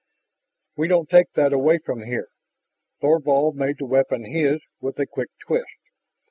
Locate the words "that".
1.33-1.53